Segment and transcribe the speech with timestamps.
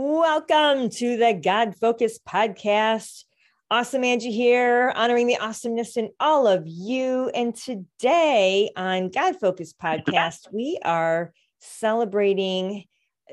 [0.00, 3.24] Welcome to the God Focus podcast.
[3.68, 7.32] Awesome Angie here, honoring the awesomeness in all of you.
[7.34, 12.84] And today on God Focus podcast, we are celebrating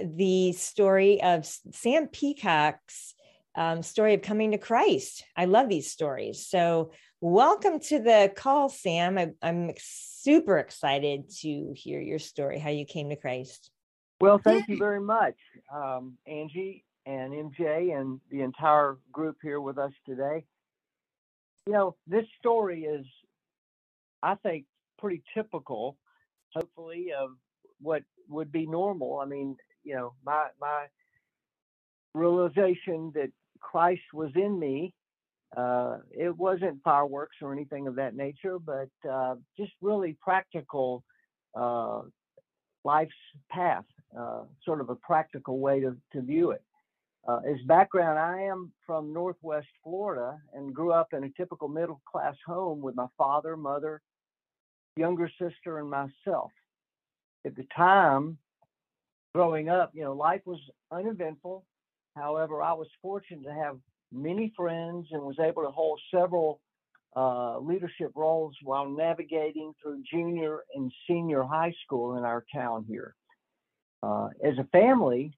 [0.04, 3.14] the story of Sam Peacock's
[3.56, 5.24] um, story of coming to Christ.
[5.38, 6.48] I love these stories.
[6.48, 9.20] So, welcome to the call, Sam.
[9.20, 13.70] I, I'm super excited to hear your story, how you came to Christ.
[14.22, 15.36] Well, thank you very much,
[15.74, 20.46] um, Angie and MJ and the entire group here with us today.
[21.68, 23.06] You know, this story is,
[24.24, 24.66] I think,
[24.98, 25.98] pretty typical,
[26.54, 27.32] hopefully, of
[27.82, 29.20] what would be normal.
[29.20, 30.86] I mean, you know, my my
[32.14, 34.94] realization that Christ was in me.
[35.56, 41.04] Uh, it wasn't fireworks or anything of that nature, but uh, just really practical
[41.56, 42.02] uh,
[42.84, 43.14] life's
[43.52, 43.86] path
[44.64, 46.62] sort of a practical way to, to view it.
[47.28, 52.00] Uh, as background, I am from Northwest Florida and grew up in a typical middle
[52.10, 54.02] class home with my father, mother,
[54.96, 56.52] younger sister, and myself.
[57.46, 58.38] At the time,
[59.34, 60.60] growing up, you know, life was
[60.92, 61.66] uneventful.
[62.16, 63.78] However, I was fortunate to have
[64.12, 66.62] many friends and was able to hold several
[67.16, 73.16] uh, leadership roles while navigating through junior and senior high school in our town here.
[74.06, 75.32] Uh, as a family,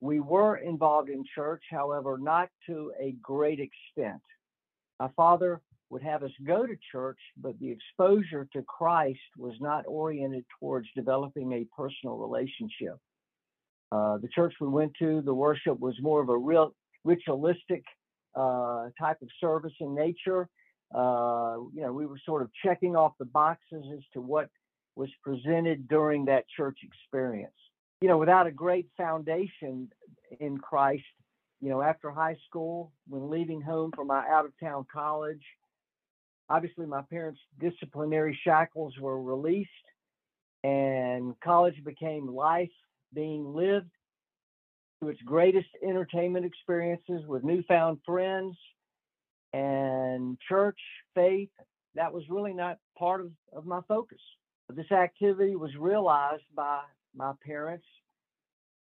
[0.00, 4.22] we were involved in church, however, not to a great extent.
[5.00, 9.84] My father would have us go to church, but the exposure to Christ was not
[9.88, 12.96] oriented towards developing a personal relationship.
[13.90, 17.82] Uh, the church we went to, the worship was more of a real ritualistic
[18.36, 20.48] uh, type of service in nature.
[20.94, 24.48] Uh, you know, we were sort of checking off the boxes as to what
[24.94, 27.52] was presented during that church experience
[28.02, 29.88] you know, without a great foundation
[30.40, 31.04] in Christ,
[31.60, 35.42] you know, after high school, when leaving home for my out of town college,
[36.50, 39.70] obviously my parents' disciplinary shackles were released
[40.64, 42.72] and college became life
[43.14, 43.90] being lived
[45.00, 48.56] to its greatest entertainment experiences with newfound friends
[49.52, 50.78] and church,
[51.14, 51.50] faith.
[51.94, 54.20] That was really not part of, of my focus.
[54.70, 56.80] This activity was realized by
[57.14, 57.84] my parents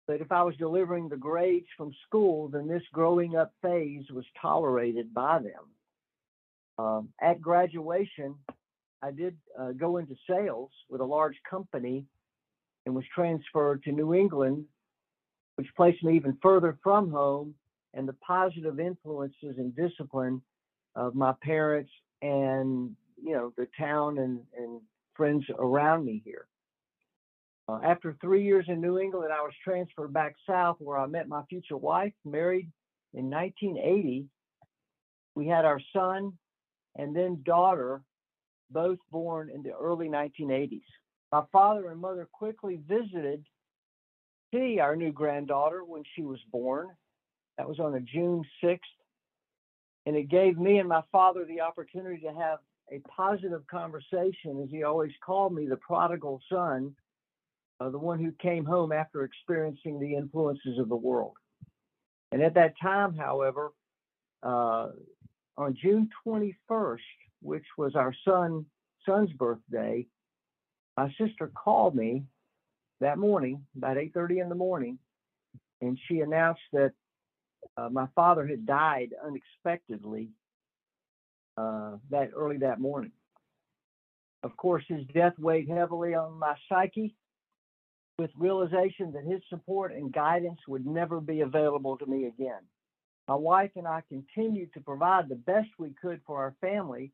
[0.08, 4.26] that if I was delivering the grades from school, then this growing up phase was
[4.42, 5.64] tolerated by them.
[6.80, 8.36] Um, at graduation,
[9.02, 12.06] I did uh, go into sales with a large company
[12.86, 14.66] and was transferred to New England,
[15.56, 17.54] which placed me even further from home
[17.94, 20.42] and the positive influences and discipline
[20.96, 21.92] of my parents
[22.22, 24.82] and you know the town and, and
[25.16, 26.46] friends around me here.
[27.70, 31.28] Uh, after three years in New England, I was transferred back south where I met
[31.28, 32.72] my future wife, married
[33.14, 34.26] in 1980.
[35.36, 36.34] We had our son
[36.96, 38.02] and then daughter,
[38.72, 40.82] both born in the early 1980s.
[41.32, 43.44] My father and mother quickly visited
[44.54, 46.88] see our new granddaughter when she was born.
[47.58, 48.80] That was on a June 6th.
[50.06, 54.70] And it gave me and my father the opportunity to have a positive conversation, as
[54.70, 56.96] he always called me, the prodigal son
[57.80, 61.34] uh, the one who came home after experiencing the influences of the world.
[62.32, 63.72] And at that time, however,
[64.44, 64.90] uh,
[65.58, 67.00] on June 21st,
[67.42, 68.66] which was our son
[69.06, 70.06] son's birthday,
[70.98, 72.24] my sister called me
[73.00, 75.00] that morning, about 8:30 in the morning,
[75.82, 76.94] and she announced that
[77.78, 80.30] uh, my father had died unexpectedly
[81.58, 83.12] uh, that early that morning.
[84.44, 87.16] Of course, his death weighed heavily on my psyche,
[88.18, 92.62] with realization that his support and guidance would never be available to me again.
[93.28, 97.12] My wife and I continued to provide the best we could for our family,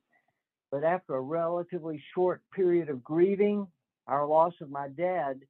[0.72, 3.67] but after a relatively short period of grieving
[4.08, 5.41] our loss of my dad,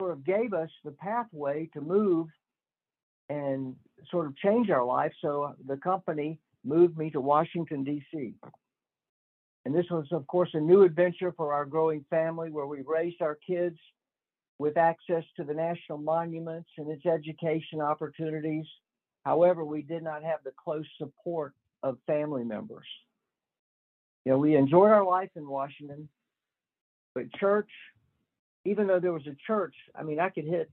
[0.00, 2.28] sort of gave us the pathway to move
[3.28, 3.76] and
[4.10, 5.12] sort of change our life.
[5.20, 8.34] So the company moved me to Washington, D.C.
[9.64, 13.20] And this was, of course, a new adventure for our growing family where we raised
[13.20, 13.76] our kids
[14.62, 18.64] with access to the national monuments and its education opportunities.
[19.24, 22.86] However, we did not have the close support of family members.
[24.24, 26.08] You know, we enjoyed our life in Washington,
[27.12, 27.68] but church,
[28.64, 30.70] even though there was a church, I mean, I could hit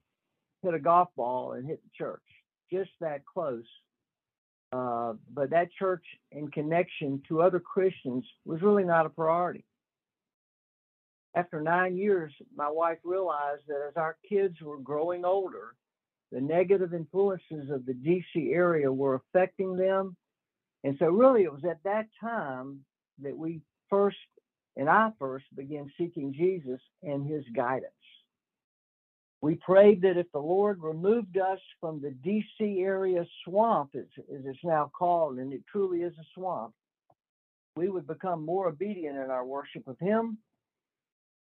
[0.62, 2.22] hit a golf ball and hit the church,
[2.72, 3.66] just that close.
[4.72, 9.66] Uh, but that church in connection to other Christians was really not a priority
[11.40, 15.74] after nine years, my wife realized that as our kids were growing older,
[16.34, 20.18] the negative influences of the DC area were affecting them.
[20.84, 22.82] And so, really, it was at that time
[23.22, 24.18] that we first,
[24.76, 27.94] and I first, began seeking Jesus and his guidance.
[29.42, 34.42] We prayed that if the Lord removed us from the DC area swamp, as, as
[34.46, 36.74] it's now called, and it truly is a swamp,
[37.78, 40.38] we would become more obedient in our worship of Him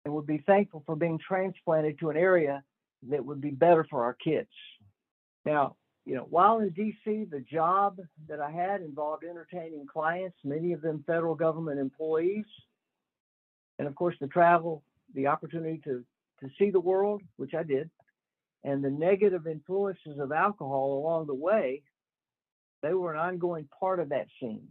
[0.06, 2.62] and would be thankful for being transplanted to an area
[3.10, 4.48] that would be better for our kids.
[5.44, 5.74] Now,
[6.04, 7.98] you know, while in DC, the job
[8.28, 12.44] that I had involved entertaining clients, many of them federal government employees,
[13.80, 16.04] and of course the travel, the opportunity to
[16.40, 17.90] to see the world, which I did,
[18.62, 21.82] and the negative influences of alcohol along the way,
[22.82, 24.68] they were an ongoing part of that scene.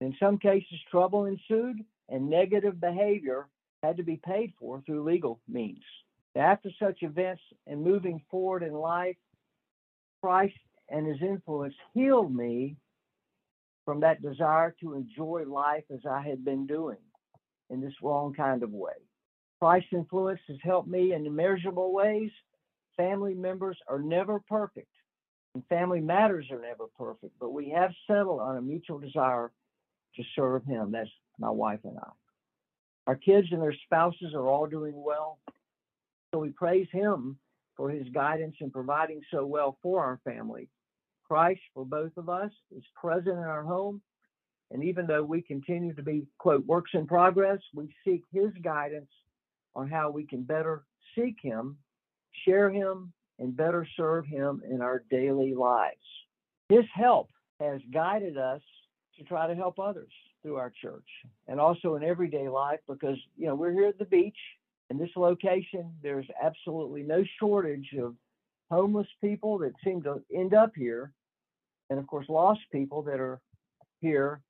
[0.00, 3.48] In some cases, trouble ensued and negative behavior
[3.82, 5.82] had to be paid for through legal means.
[6.36, 9.16] After such events and moving forward in life,
[10.22, 10.54] Christ
[10.88, 12.76] and his influence healed me
[13.84, 16.98] from that desire to enjoy life as I had been doing
[17.70, 18.92] in this wrong kind of way.
[19.60, 22.30] Christ's influence has helped me in immeasurable ways.
[22.96, 24.90] Family members are never perfect,
[25.54, 29.50] and family matters are never perfect, but we have settled on a mutual desire
[30.16, 30.92] to serve Him.
[30.92, 32.10] That's my wife and I.
[33.06, 35.38] Our kids and their spouses are all doing well.
[36.32, 37.38] So we praise Him
[37.76, 40.68] for His guidance in providing so well for our family.
[41.26, 44.00] Christ, for both of us, is present in our home.
[44.70, 49.10] And even though we continue to be, quote, works in progress, we seek His guidance
[49.74, 50.84] on how we can better
[51.14, 51.76] seek Him,
[52.44, 55.96] share Him, and better serve Him in our daily lives.
[56.68, 57.28] His help
[57.60, 58.62] has guided us
[59.18, 60.12] to try to help others
[60.42, 61.08] through our church
[61.48, 64.36] and also in everyday life because, you know, we're here at the beach
[64.92, 68.14] in this location, there's absolutely no shortage of
[68.70, 71.12] homeless people that seem to end up here,
[71.88, 73.40] and of course, lost people that are
[74.00, 74.42] here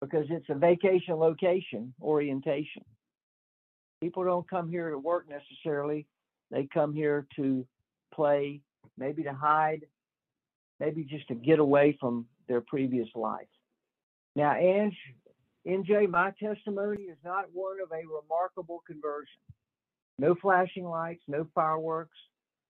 [0.00, 2.84] because it's a vacation location orientation.
[4.00, 6.06] People don't come here to work necessarily,
[6.52, 7.66] they come here to
[8.14, 8.60] play,
[8.96, 9.86] maybe to hide,
[10.78, 13.48] maybe just to get away from their previous life.
[14.36, 14.96] Now, Ange,
[15.66, 19.38] MJ, my testimony is not one of a remarkable conversion.
[20.18, 22.16] No flashing lights, no fireworks,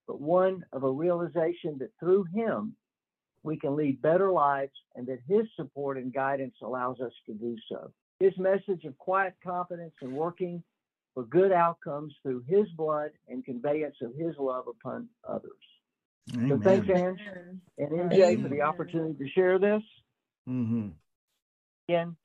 [0.07, 2.75] but one of a realization that through Him
[3.43, 7.57] we can lead better lives and that His support and guidance allows us to do
[7.71, 7.91] so.
[8.21, 10.63] His message of quiet confidence and working
[11.15, 15.51] for good outcomes through His blood and conveyance of His love upon others.
[16.35, 16.49] Amen.
[16.49, 17.21] So thanks, Ange
[17.79, 18.43] and MJ, Amen.
[18.43, 19.83] for the opportunity to share this.
[20.49, 20.89] Mm-hmm.
[21.89, 22.17] Again,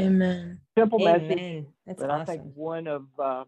[0.00, 0.60] Amen.
[0.76, 1.28] Simple Amen.
[1.28, 2.22] message, That's but awesome.
[2.22, 3.44] I think one of uh,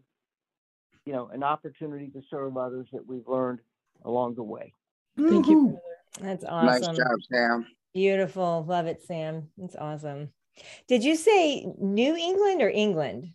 [1.06, 3.60] you know, an opportunity to serve others that we've learned
[4.04, 4.72] along the way.
[5.18, 5.78] Thank you.
[6.20, 6.66] That's awesome.
[6.66, 7.66] Nice job, Sam.
[7.94, 8.64] Beautiful.
[8.68, 9.48] Love it, Sam.
[9.58, 10.30] That's awesome.
[10.88, 13.30] Did you say New England or England?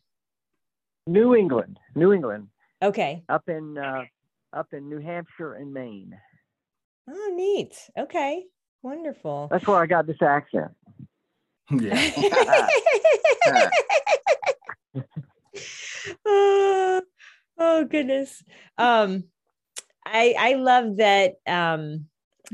[1.08, 1.80] New England.
[1.96, 2.48] New England.
[2.82, 3.24] Okay.
[3.30, 4.04] Up in uh,
[4.54, 6.18] up in New Hampshire and Maine.
[7.10, 7.76] Oh, neat.
[7.98, 8.46] Okay.
[8.82, 9.48] Wonderful.
[9.52, 10.72] That's where I got this accent.
[11.72, 12.12] Yeah.
[16.26, 17.02] uh,
[17.58, 18.44] oh goodness.
[18.78, 19.26] Um,
[20.06, 22.06] I I love that um,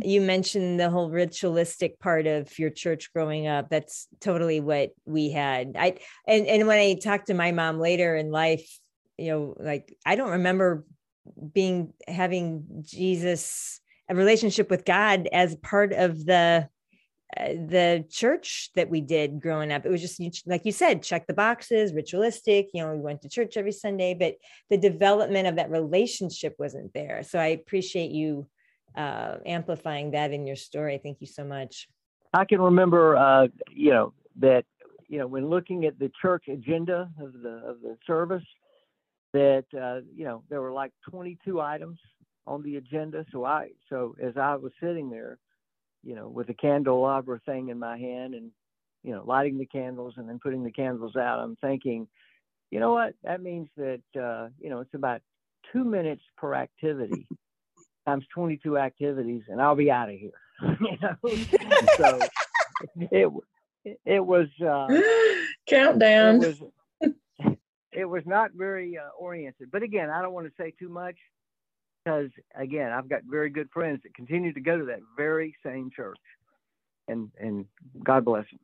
[0.01, 3.69] you mentioned the whole ritualistic part of your church growing up.
[3.69, 5.75] That's totally what we had.
[5.77, 8.79] I and and when I talked to my mom later in life,
[9.17, 10.85] you know, like I don't remember
[11.53, 16.67] being having Jesus a relationship with God as part of the
[17.37, 21.33] the church that we did growing up it was just like you said check the
[21.33, 24.35] boxes ritualistic you know we went to church every sunday but
[24.69, 27.23] the development of that relationship wasn't there.
[27.23, 28.47] So i appreciate you
[28.95, 30.99] uh, amplifying that in your story.
[31.01, 31.87] Thank you so much.
[32.33, 34.65] I can remember uh, you know that
[35.07, 38.43] you know when looking at the church agenda of the of the service
[39.33, 41.99] that uh, you know there were like 22 items
[42.47, 43.25] on the agenda.
[43.31, 45.37] So i so as i was sitting there
[46.03, 48.51] you know, with a candelabra thing in my hand and,
[49.03, 52.07] you know, lighting the candles and then putting the candles out, I'm thinking,
[52.69, 53.13] you know what?
[53.23, 55.21] That means that, uh, you know, it's about
[55.71, 57.27] two minutes per activity
[58.07, 60.31] times 22 activities and I'll be out of here.
[60.79, 61.15] you know?
[61.97, 62.19] so
[62.95, 63.31] it,
[64.05, 64.87] it was, uh,
[65.67, 66.43] countdown.
[66.43, 67.13] It was,
[67.91, 71.17] it was not very uh, oriented, but again, I don't want to say too much
[72.03, 75.89] because again, I've got very good friends that continue to go to that very same
[75.95, 76.19] church,
[77.07, 77.65] and and
[78.03, 78.59] God bless them.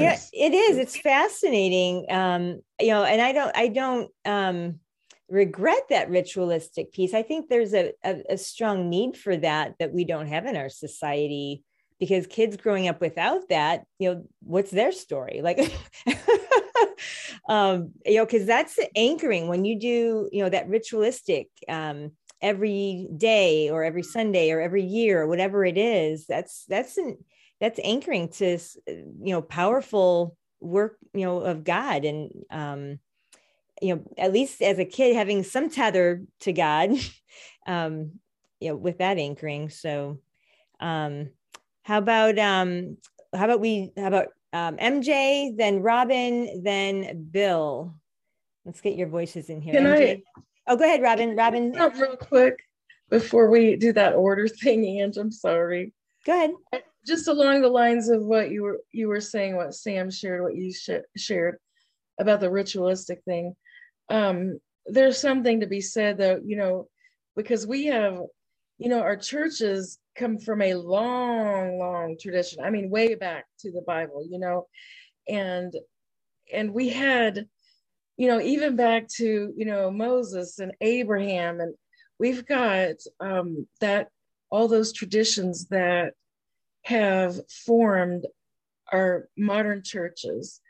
[0.00, 0.78] Yeah, it is.
[0.78, 2.06] It's fascinating.
[2.10, 4.80] Um, you know, and I don't, I don't, um,
[5.28, 7.12] regret that ritualistic piece.
[7.12, 10.56] I think there's a, a, a strong need for that that we don't have in
[10.56, 11.64] our society
[11.98, 15.40] because kids growing up without that, you know, what's their story?
[15.42, 15.58] Like,
[17.48, 23.08] um, you know, because that's anchoring when you do, you know, that ritualistic um, every
[23.16, 26.26] day or every Sunday or every year or whatever it is.
[26.26, 27.18] That's that's an,
[27.60, 32.98] that's anchoring to you know powerful work you know of God and um,
[33.80, 36.90] you know at least as a kid having some tether to God,
[37.66, 38.12] um,
[38.60, 39.70] you know with that anchoring.
[39.70, 40.20] So
[40.80, 41.30] um,
[41.82, 42.98] how about um,
[43.34, 47.94] how about we how about um, MJ, then Robin, then Bill.
[48.64, 49.74] Let's get your voices in here.
[49.74, 50.22] Can MJ.
[50.36, 50.40] I?
[50.66, 51.36] Oh, go ahead, Robin.
[51.36, 52.58] Robin, real quick
[53.10, 55.16] before we do that order thing, Ange.
[55.16, 55.92] I'm sorry.
[56.24, 56.82] go ahead.
[57.06, 60.56] Just along the lines of what you were you were saying, what Sam shared, what
[60.56, 61.58] you sh- shared
[62.18, 63.54] about the ritualistic thing.
[64.08, 66.88] Um, there's something to be said, though, you know,
[67.36, 68.20] because we have,
[68.78, 72.64] you know, our churches come from a long, long tradition.
[72.64, 74.66] I mean, way back to the Bible, you know,
[75.28, 75.72] and
[76.52, 77.46] and we had,
[78.16, 81.74] you know, even back to you know Moses and Abraham, and
[82.18, 84.08] we've got um, that
[84.50, 86.14] all those traditions that
[86.82, 88.26] have formed
[88.92, 90.60] our modern churches.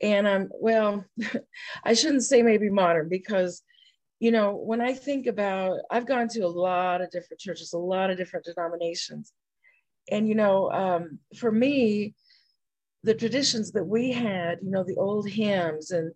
[0.00, 1.04] And I'm well,
[1.84, 3.62] I shouldn't say maybe modern because
[4.22, 7.78] you know, when I think about, I've gone to a lot of different churches, a
[7.78, 9.32] lot of different denominations.
[10.12, 12.14] And, you know, um, for me,
[13.02, 16.12] the traditions that we had, you know, the old hymns, and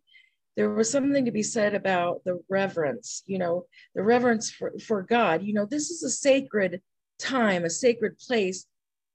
[0.56, 5.02] there was something to be said about the reverence, you know, the reverence for, for
[5.02, 5.42] God.
[5.42, 6.80] You know, this is a sacred
[7.18, 8.66] time, a sacred place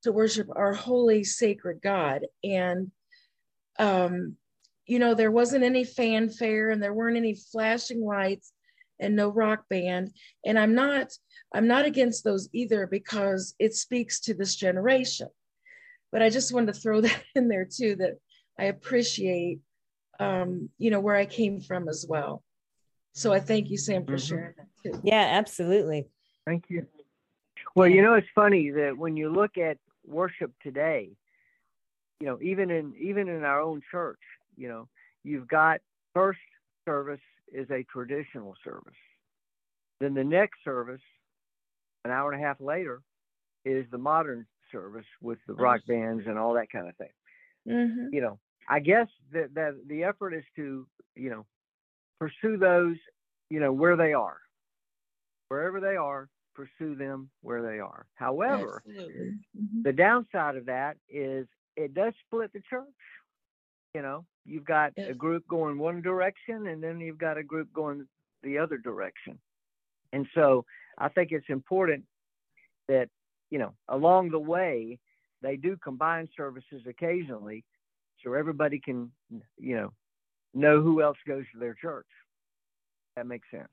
[0.04, 2.26] to worship our holy, sacred God.
[2.44, 2.92] And,
[3.80, 4.36] um,
[4.86, 8.54] you know, there wasn't any fanfare and there weren't any flashing lights
[9.02, 10.12] and no rock band
[10.46, 11.12] and i'm not
[11.54, 15.28] i'm not against those either because it speaks to this generation
[16.12, 18.18] but i just wanted to throw that in there too that
[18.60, 19.60] i appreciate
[20.22, 22.44] um, you know where i came from as well
[23.14, 24.28] so i thank you sam for Mhm.
[24.28, 26.08] sharing that too Yeah, absolutely.
[26.46, 26.88] Thank you.
[27.76, 31.12] Well, you know, it's funny that when you look at worship today,
[32.20, 34.20] you know, even in even in our own church,
[34.58, 34.90] you know,
[35.24, 35.82] you've got
[36.14, 36.40] first
[36.86, 37.22] service
[37.54, 38.98] is a traditional service.
[40.00, 41.02] Then the next service,
[42.06, 43.02] an hour and a half later,
[43.64, 47.14] is the modern service with the rock bands and all that kind of thing.
[47.68, 48.10] Mhm.
[48.14, 51.46] You know, I guess that that the effort is to, you know,
[52.20, 52.98] pursue those,
[53.50, 54.38] you know, where they are.
[55.50, 58.06] Wherever they are, pursue them where they are.
[58.16, 58.84] However.
[58.88, 59.84] Mhm.
[59.84, 62.86] the downside of that is it does split the church.
[63.94, 67.74] You know, you've got a group going one direction and then you've got a group
[67.74, 68.08] going
[68.44, 69.40] the other direction.
[70.14, 70.66] And so
[70.98, 72.06] I think it's important
[72.88, 73.10] that,
[73.50, 75.00] you know, along the way,
[75.42, 77.66] they do combine services occasionally
[78.24, 79.12] so everybody can,
[79.58, 79.94] you know,
[80.54, 82.06] know who else goes to their church.
[83.16, 83.68] That makes sense.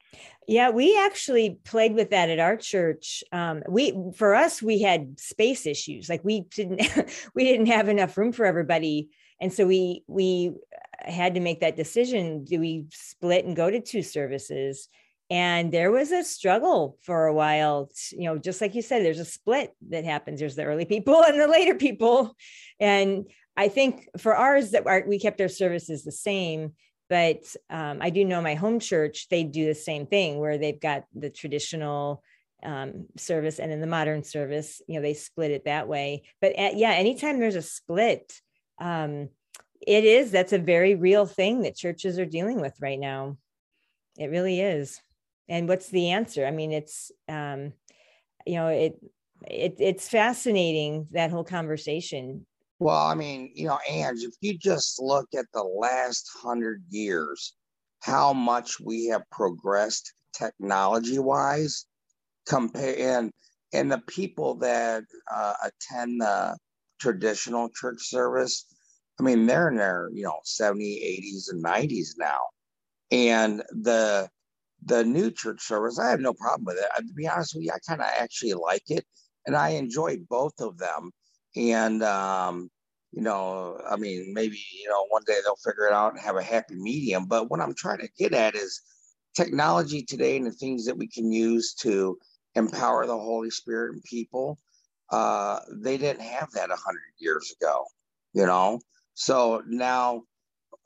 [0.48, 3.22] Yeah, we actually played with that at our church.
[3.30, 6.08] Um, we for us, we had space issues.
[6.08, 6.82] Like we didn't
[7.34, 10.54] we didn't have enough room for everybody, and so we we
[11.00, 12.44] had to make that decision.
[12.44, 14.88] Do we split and go to two services?
[15.30, 17.90] And there was a struggle for a while.
[18.10, 20.40] You know, just like you said, there's a split that happens.
[20.40, 22.36] There's the early people and the later people,
[22.80, 23.26] and
[23.58, 26.72] I think for ours that we kept our services the same
[27.08, 30.80] but um, I do know my home church, they do the same thing where they've
[30.80, 32.22] got the traditional
[32.62, 36.24] um, service and then the modern service, you know, they split it that way.
[36.40, 38.40] But at, yeah, anytime there's a split,
[38.78, 39.30] um,
[39.86, 43.38] it is, that's a very real thing that churches are dealing with right now.
[44.18, 45.00] It really is.
[45.48, 46.46] And what's the answer?
[46.46, 47.72] I mean, it's, um,
[48.44, 48.98] you know, it,
[49.46, 52.44] it, it's fascinating that whole conversation
[52.80, 57.54] Well, I mean, you know, Ange, if you just look at the last hundred years,
[58.00, 61.86] how much we have progressed technology wise,
[62.46, 63.32] compare and
[63.72, 66.56] and the people that uh, attend the
[67.00, 68.66] traditional church service,
[69.20, 72.40] I mean, they're in their you know 70s, 80s, and 90s now,
[73.10, 74.28] and the
[74.84, 76.86] the new church service, I have no problem with it.
[76.96, 79.04] Uh, To be honest with you, I kind of actually like it,
[79.46, 81.10] and I enjoy both of them
[81.56, 82.70] and um,
[83.12, 86.36] you know, I mean, maybe you know, one day they'll figure it out and have
[86.36, 87.26] a happy medium.
[87.26, 88.80] But what I'm trying to get at is
[89.34, 92.18] technology today and the things that we can use to
[92.54, 94.58] empower the Holy Spirit and people.
[95.10, 97.84] Uh, they didn't have that a hundred years ago,
[98.34, 98.78] you know.
[99.14, 100.22] So now,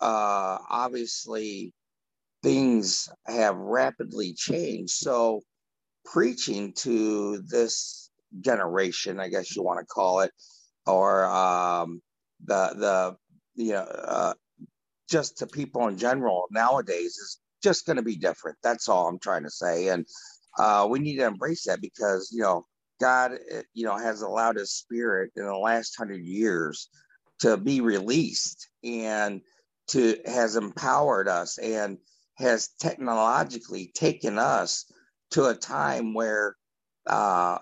[0.01, 1.73] uh, obviously,
[2.43, 4.93] things have rapidly changed.
[4.93, 5.43] So
[6.05, 8.02] preaching to this
[8.41, 10.33] generation, I guess you want to call it,
[10.87, 12.01] or um,
[12.45, 13.17] the the
[13.55, 14.35] you know uh,
[15.11, 18.59] just to people in general nowadays is just going to be different.
[18.63, 20.07] That's all I'm trying to say, and
[20.59, 22.67] uh, we need to embrace that because you know
[23.03, 26.89] God, eh, you know, has allowed His Spirit in the last hundred years
[27.41, 29.41] to be released and
[29.89, 31.99] to has empowered us and
[32.39, 34.85] has technologically taken us
[35.33, 36.57] to a time where
[37.09, 37.59] uh,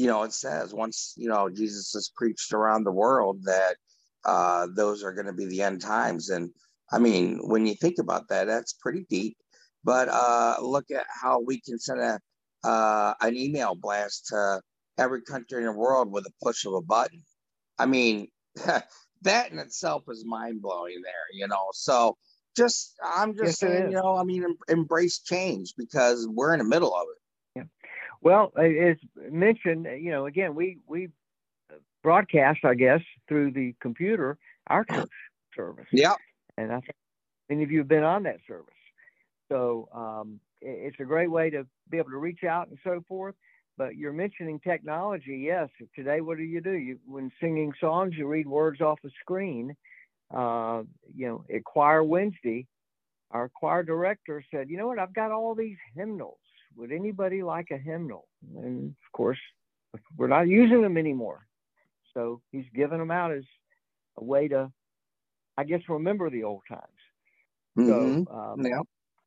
[0.00, 3.76] you know it says once you know jesus is preached around the world that
[4.24, 6.28] uh, those are going to be the end times.
[6.30, 6.50] And
[6.92, 9.36] i mean when you think about that that's pretty deep.
[9.82, 12.18] But uh, look at how we can send a
[12.62, 14.60] uh, an email blast to
[14.98, 17.22] every country in the world with a push of a button.
[17.78, 18.28] I mean
[19.22, 21.68] that in itself is mind blowing there you know?
[21.72, 22.16] So
[22.56, 26.64] just i'm just yes, saying you know i mean embrace change because we're in the
[26.64, 27.19] middle of it
[28.20, 28.96] well as
[29.30, 31.08] mentioned you know again we we
[32.02, 35.10] broadcast i guess through the computer our church
[35.56, 35.86] service.
[35.92, 36.14] Yeah.
[36.56, 36.94] And i think
[37.48, 38.74] many of you have been on that service.
[39.50, 43.34] So um, it's a great way to be able to reach out and so forth.
[43.76, 45.42] But you're mentioning technology.
[45.44, 46.72] Yes today what do you do?
[46.72, 49.76] You when singing songs you read words off a screen.
[50.32, 52.64] Uh, you know, at Choir Wednesday,
[53.32, 56.38] our choir director said, you know what, I've got all these hymnals.
[56.80, 58.26] Would anybody like a hymnal?
[58.56, 59.38] And of course,
[60.16, 61.46] we're not using them anymore.
[62.14, 63.44] So he's giving them out as
[64.16, 64.72] a way to,
[65.58, 66.82] I guess, remember the old times.
[67.78, 68.22] Mm-hmm.
[68.24, 68.80] So, um, yeah.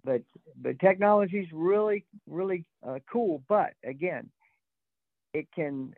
[0.03, 0.22] but
[0.60, 3.43] but technology is really really uh, cool.
[3.48, 4.31] But again,
[5.36, 5.93] it can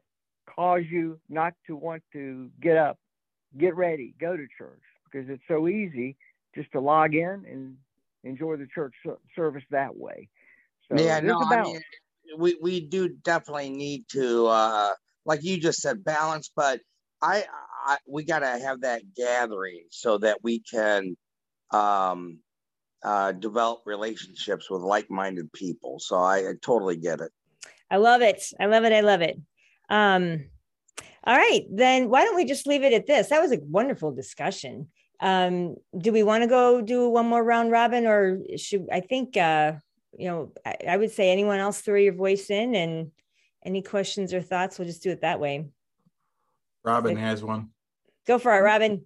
[0.54, 3.00] cause you not to want to get up,
[3.58, 6.18] get ready, go to church, because it's so easy
[6.54, 7.78] just to log in and
[8.26, 8.94] enjoy the church
[9.36, 10.28] service that way.
[10.92, 11.82] So yeah, no, I mean,
[12.38, 14.92] we we do definitely need to, uh,
[15.26, 16.52] like you just said, balance.
[16.56, 16.82] But
[17.22, 17.46] I,
[17.86, 21.18] I we got to have that gathering so that we can
[21.72, 22.40] um,
[23.04, 26.00] uh, develop relationships with like-minded people.
[26.00, 27.32] So I, I totally get it.
[27.90, 28.44] I love it.
[28.60, 28.94] I love it.
[28.94, 29.40] I love it.
[29.90, 30.46] Um,
[31.24, 33.30] all right, then why don't we just leave it at this?
[33.30, 34.88] That was a wonderful discussion.
[35.20, 39.38] Um, do we want to go do one more round robin or should I think
[39.38, 39.74] uh,
[40.18, 43.12] you know, I, I would say anyone else throw your voice in and
[43.64, 45.66] any questions or thoughts, we'll just do it that way.
[46.84, 47.70] Robin has one.
[48.28, 49.06] Go for it, Robin.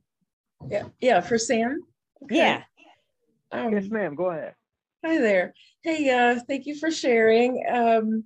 [0.70, 1.82] Yeah, yeah, for Sam.
[2.24, 2.36] Okay.
[2.36, 2.64] Yeah.
[3.52, 4.16] Um, yes, ma'am.
[4.16, 4.54] Go ahead.
[5.06, 5.54] Hi there.
[5.82, 8.26] Hey, uh, thank you for sharing um,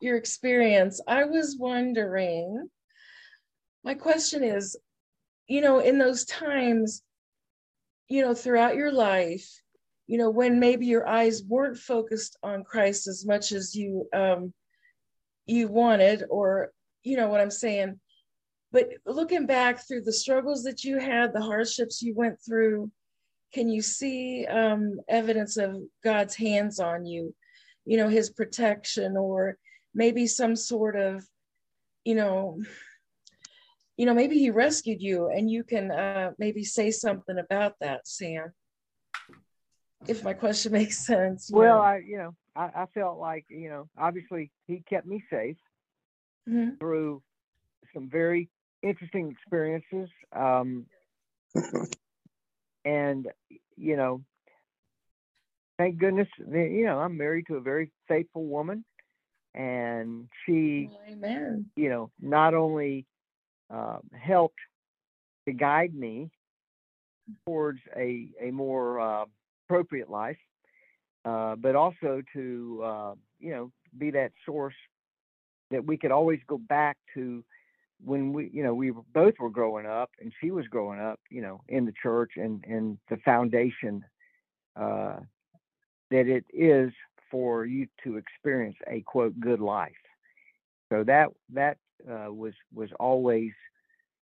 [0.00, 1.00] your experience.
[1.08, 2.68] I was wondering,
[3.82, 4.76] my question is,
[5.48, 7.02] you know, in those times,
[8.08, 9.61] you know, throughout your life,
[10.12, 14.52] you know, when maybe your eyes weren't focused on Christ as much as you um,
[15.46, 16.70] you wanted, or
[17.02, 17.98] you know what I'm saying.
[18.72, 22.90] But looking back through the struggles that you had, the hardships you went through,
[23.54, 27.34] can you see um, evidence of God's hands on you?
[27.86, 29.56] You know, His protection, or
[29.94, 31.24] maybe some sort of,
[32.04, 32.58] you know,
[33.96, 38.06] you know, maybe he rescued you and you can uh, maybe say something about that,
[38.06, 38.52] Sam.
[40.06, 41.50] If my question makes sense.
[41.52, 41.82] Well, know.
[41.82, 45.56] I, you know, I, I, felt like, you know, obviously he kept me safe
[46.48, 46.76] mm-hmm.
[46.78, 47.22] through
[47.94, 48.48] some very
[48.82, 50.08] interesting experiences.
[50.34, 50.86] Um,
[52.84, 53.28] and,
[53.76, 54.22] you know,
[55.78, 58.84] thank goodness, you know, I'm married to a very faithful woman
[59.54, 61.66] and she, Amen.
[61.76, 63.06] you know, not only
[63.72, 64.58] uh, helped
[65.46, 66.30] to guide me
[67.46, 69.24] towards a, a more uh,
[69.72, 70.36] appropriate life,
[71.24, 74.74] uh, but also to, uh, you know, be that source
[75.70, 77.42] that we could always go back to
[78.04, 81.40] when we, you know, we both were growing up and she was growing up, you
[81.40, 84.04] know, in the church and, and the foundation
[84.78, 85.16] uh,
[86.10, 86.92] that it is
[87.30, 89.92] for you to experience a quote good life.
[90.92, 93.52] So that that uh, was was always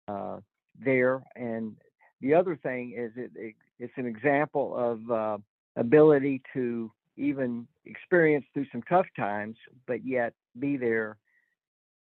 [0.08, 0.38] uh,
[0.80, 1.22] there.
[1.36, 1.76] And
[2.22, 5.38] the other thing is it, it it's an example of uh,
[5.76, 9.56] ability to even experience through some tough times,
[9.88, 11.18] but yet be there.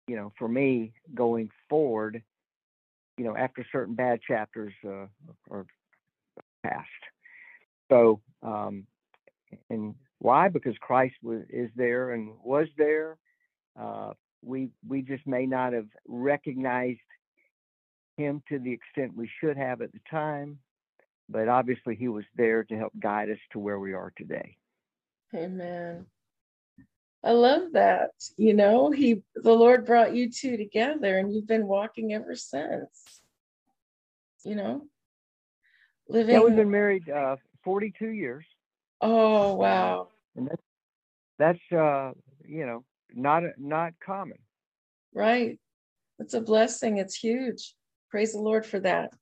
[0.07, 2.21] You know, for me going forward,
[3.17, 5.05] you know, after certain bad chapters uh,
[5.49, 5.65] are
[6.63, 6.87] passed.
[7.89, 8.85] So, um,
[9.69, 10.49] and why?
[10.49, 13.17] Because Christ was is there and was there.
[13.79, 16.99] Uh, we we just may not have recognized
[18.17, 20.59] him to the extent we should have at the time,
[21.31, 24.57] but obviously he was there to help guide us to where we are today.
[25.33, 26.05] Amen.
[27.23, 28.11] I love that.
[28.37, 33.21] You know, he the Lord brought you two together and you've been walking ever since.
[34.43, 34.87] You know,
[36.09, 36.33] living.
[36.33, 38.45] Yeah, we've been married uh, 42 years.
[39.01, 40.09] Oh wow.
[40.35, 40.61] And that's
[41.37, 42.11] that's uh,
[42.43, 44.39] you know, not not common.
[45.13, 45.59] Right.
[46.19, 46.97] It's a blessing.
[46.97, 47.75] It's huge.
[48.09, 49.13] Praise the Lord for that.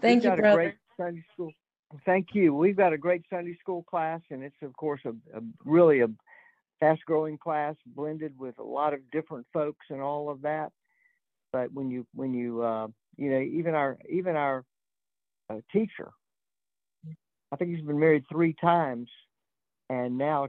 [0.00, 0.76] Thank you, brother.
[0.96, 1.52] Sunday school.
[2.04, 2.54] Thank you.
[2.54, 6.08] We've got a great Sunday school class, and it's of course a, a really a
[6.80, 10.72] fast-growing class, blended with a lot of different folks and all of that.
[11.52, 14.64] But when you when you uh, you know even our even our
[15.48, 16.10] uh, teacher,
[17.52, 19.08] I think he's been married three times,
[19.88, 20.48] and now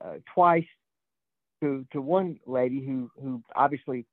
[0.00, 0.66] uh, twice
[1.60, 4.06] to to one lady who who obviously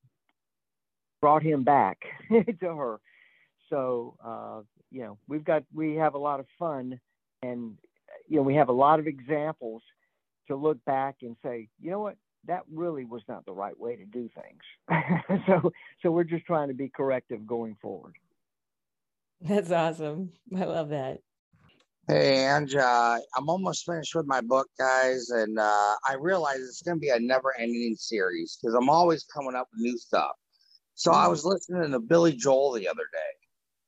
[1.21, 2.99] brought him back to her.
[3.71, 6.99] So uh, you know we've got we have a lot of fun,
[7.41, 7.77] and
[8.27, 9.81] you know we have a lot of examples
[10.47, 13.95] to look back and say, you know what, that really was not the right way
[13.95, 15.41] to do things.
[15.47, 15.71] so
[16.03, 18.15] so we're just trying to be corrective going forward.
[19.41, 20.33] That's awesome.
[20.55, 21.21] I love that.
[22.07, 26.81] Hey, Ange, uh, I'm almost finished with my book, guys, and uh, I realize it's
[26.81, 30.31] going to be a never-ending series because I'm always coming up with new stuff.
[30.95, 33.40] So I was listening to Billy Joel the other day,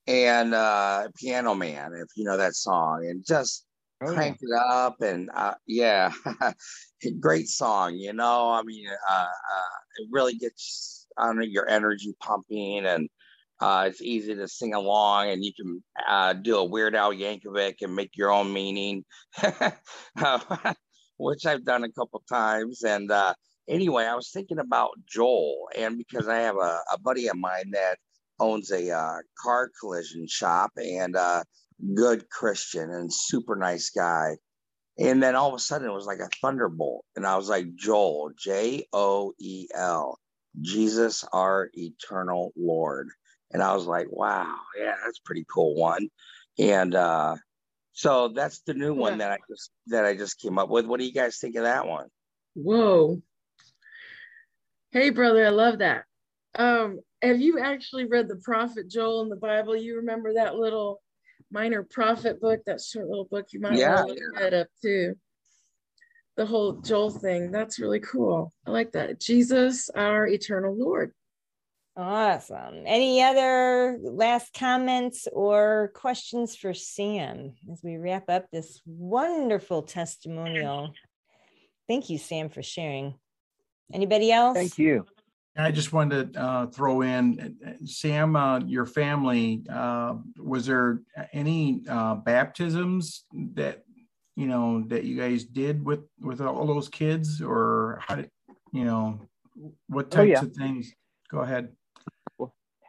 [0.07, 3.65] and uh, Piano Man, if you know that song, and just
[4.05, 6.11] Oh, cranked it up, and uh, yeah,
[7.19, 7.95] great song.
[7.95, 13.09] You know, I mean, uh, uh, it really gets on your energy pumping, and
[13.61, 17.75] uh, it's easy to sing along, and you can uh, do a Weird Al Yankovic
[17.81, 19.05] and make your own meaning,
[21.17, 22.83] which I've done a couple times.
[22.83, 23.33] And uh,
[23.69, 27.71] anyway, I was thinking about Joel, and because I have a, a buddy of mine
[27.71, 27.99] that
[28.39, 31.43] owns a uh, car collision shop and uh,
[31.95, 34.37] good Christian and super nice guy.
[34.97, 37.05] And then all of a sudden it was like a thunderbolt.
[37.15, 40.19] And I was like, Joel, J O E L,
[40.61, 43.09] Jesus, our eternal Lord.
[43.51, 46.09] And I was like, wow, yeah, that's a pretty cool one.
[46.59, 47.35] And uh,
[47.93, 50.85] so that's the new one that I just that I just came up with.
[50.85, 52.07] What do you guys think of that one?
[52.55, 53.21] Whoa.
[54.91, 56.05] Hey, brother, I love that.
[56.55, 59.75] Um, have you actually read the prophet Joel in the Bible?
[59.75, 61.01] You remember that little
[61.51, 63.47] minor prophet book, that short little book?
[63.51, 65.15] You might Yeah, want to look that up too.
[66.35, 67.51] The whole Joel thing.
[67.51, 68.51] That's really cool.
[68.65, 69.19] I like that.
[69.19, 71.11] Jesus, our eternal Lord.
[71.95, 72.83] Awesome.
[72.87, 80.91] Any other last comments or questions for Sam as we wrap up this wonderful testimonial?
[81.87, 83.13] Thank you, Sam, for sharing.
[83.93, 84.57] Anybody else?
[84.57, 85.05] Thank you.
[85.55, 91.83] I just wanted to uh, throw in, Sam, uh, your family, uh, was there any
[91.87, 93.83] uh, baptisms that,
[94.35, 98.31] you know, that you guys did with, with all those kids or how did,
[98.71, 99.19] you know,
[99.87, 100.35] what Oh, yeah.
[100.35, 100.91] types of things?
[101.29, 101.69] Go ahead.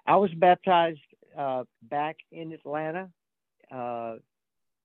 [0.07, 1.00] I was baptized
[1.37, 3.11] uh, back in Atlanta
[3.70, 4.16] uh,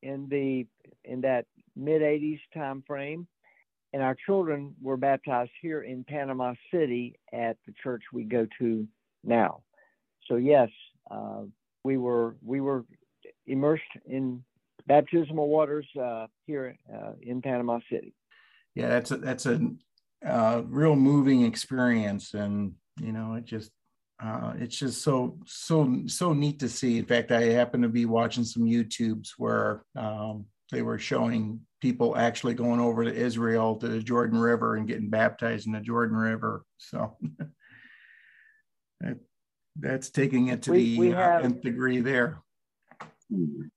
[0.02, 0.65] in the
[1.04, 3.28] in that mid '80s time frame,
[3.93, 8.88] and our children were baptized here in Panama City at the church we go to
[9.23, 9.63] now.
[10.28, 10.69] So yes,
[11.10, 11.43] uh,
[11.84, 12.86] we were we were
[13.47, 14.43] immersed in
[14.86, 18.13] baptismal waters uh, here uh, in Panama City.
[18.75, 19.60] Yeah, that's a, that's a
[20.25, 22.34] uh, real moving experience.
[22.34, 23.71] And, you know, it just,
[24.21, 26.97] uh, it's just so so so neat to see.
[26.97, 32.16] In fact, I happened to be watching some YouTubes where um, they were showing people
[32.18, 36.18] actually going over to Israel to the Jordan River and getting baptized in the Jordan
[36.18, 36.64] River.
[36.78, 37.18] So
[39.02, 39.18] that,
[39.80, 42.40] that's taking it to We- the we uh, have- nth degree there.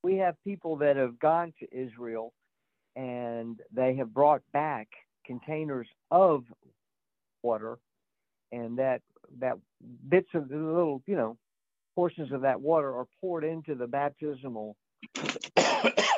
[0.03, 2.33] we have people that have gone to Israel
[2.97, 4.89] and they have brought back
[5.25, 6.45] containers of
[7.43, 7.79] water
[8.51, 9.01] and that
[9.39, 9.57] that
[10.09, 11.37] bits of the little you know
[11.95, 14.77] portions of that water are poured into the baptismal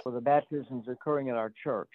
[0.02, 1.90] for the baptisms occurring at our church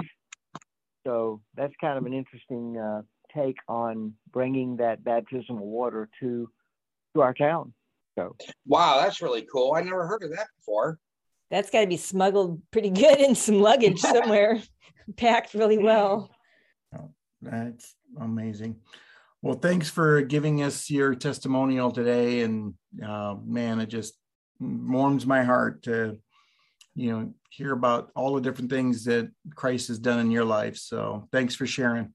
[1.06, 3.02] so that's kind of an interesting uh,
[3.34, 6.50] take on bringing that baptismal water to
[7.14, 7.74] to our town
[8.18, 9.74] so Wow, that's really cool.
[9.74, 11.00] I never heard of that before.
[11.50, 14.62] That's got to be smuggled pretty good in some luggage somewhere,
[15.16, 16.30] packed really well.
[17.42, 18.76] That's amazing.
[19.42, 22.42] Well, thanks for giving us your testimonial today.
[22.42, 22.74] And
[23.04, 24.16] uh, man, it just
[24.60, 26.20] warms my heart to,
[27.00, 30.78] you know, hear about all the different things that Christ has done in your life.
[30.78, 32.14] So thanks for sharing.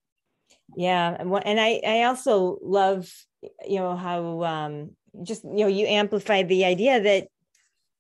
[0.77, 3.11] Yeah, and I I also love
[3.67, 4.91] you know how um
[5.23, 7.29] just you know you amplified the idea that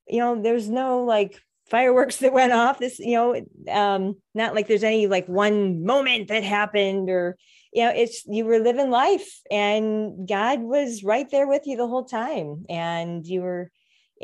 [0.08, 3.34] you know there's no like fireworks that went off this you know
[3.72, 7.36] um not like there's any like one moment that happened or
[7.72, 11.88] you know it's you were living life and god was right there with you the
[11.88, 13.70] whole time and you were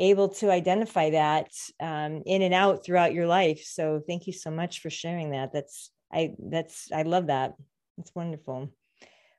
[0.01, 3.63] able to identify that um, in and out throughout your life.
[3.63, 5.53] So thank you so much for sharing that.
[5.53, 7.53] That's i that's i love that.
[7.97, 8.69] It's wonderful.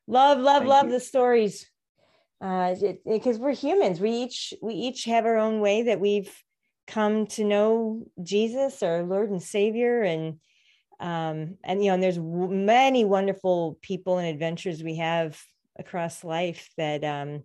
[0.06, 0.92] Love love thank love you.
[0.92, 1.68] the stories.
[2.40, 4.00] Uh because we're humans.
[4.00, 6.32] We each we each have our own way that we've
[6.88, 10.40] come to know jesus our lord and savior and
[11.02, 15.40] um, and you know and there's w- many wonderful people and adventures we have
[15.78, 17.42] across life that um,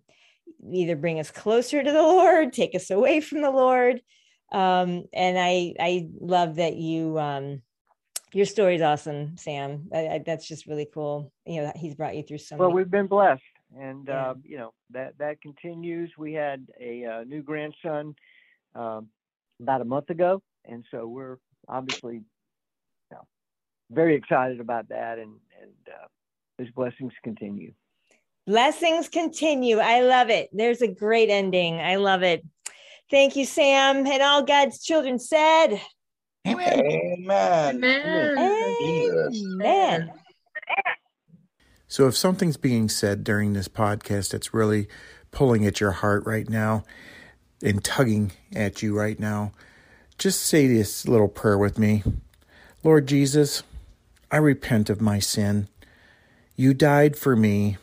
[0.72, 4.00] either bring us closer to the lord take us away from the lord
[4.52, 7.62] um, and i i love that you um,
[8.32, 12.16] your story is awesome sam I, I, that's just really cool you know he's brought
[12.16, 13.42] you through so well many- we've been blessed
[13.78, 14.30] and yeah.
[14.30, 18.14] uh, you know that that continues we had a uh, new grandson
[18.74, 19.08] um,
[19.60, 22.22] about a month ago and so we're obviously
[23.90, 26.06] very excited about that, and and uh,
[26.58, 27.72] His blessings continue.
[28.48, 29.76] Blessings continue.
[29.76, 30.48] I love it.
[30.54, 31.78] There's a great ending.
[31.78, 32.42] I love it.
[33.10, 35.78] Thank you, Sam, and all God's children said.
[36.46, 36.80] Amen.
[37.28, 37.84] Amen.
[37.84, 39.30] Amen.
[39.34, 40.12] Amen.
[41.88, 44.88] So, if something's being said during this podcast that's really
[45.30, 46.84] pulling at your heart right now
[47.62, 49.52] and tugging at you right now,
[50.16, 52.02] just say this little prayer with me
[52.82, 53.62] Lord Jesus,
[54.30, 55.68] I repent of my sin.
[56.56, 57.76] You died for me,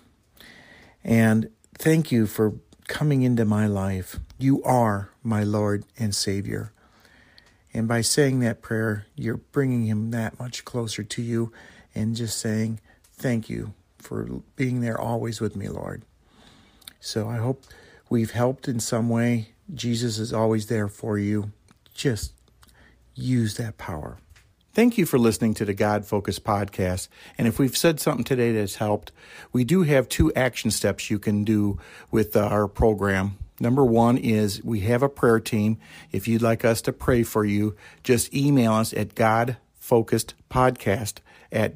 [1.06, 2.56] and thank you for
[2.88, 4.20] coming into my life.
[4.40, 6.74] You are my Lord and Savior.
[7.74, 11.54] And by saying that prayer, you're bringing him that much closer to you
[11.94, 12.80] and just saying,
[13.18, 16.04] Thank you for being there always with me, Lord.
[17.00, 17.64] So I hope
[18.10, 19.50] we've helped in some way.
[19.74, 21.52] Jesus is always there for you.
[21.94, 22.34] Just
[23.14, 24.18] use that power.
[24.76, 27.08] Thank you for listening to the God Focus podcast.
[27.38, 29.14] And if we've said something today that's helped,
[29.54, 31.80] we do have two action steps you can do
[32.12, 33.38] with uh, our program.
[33.58, 35.78] Number one is we have a prayer team.
[36.12, 41.20] If you'd like us to pray for you, just email us at godfocusedpodcast
[41.54, 41.76] at